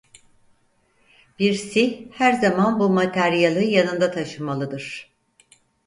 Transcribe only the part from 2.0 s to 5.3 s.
her zaman bu materyali yanında taşımalıdır.